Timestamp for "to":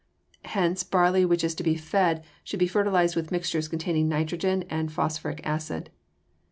1.53-1.61